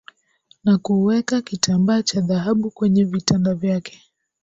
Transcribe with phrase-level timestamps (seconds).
[0.63, 4.01] na kuweka kitambaa cha dhahabu kwenye vitanda vyake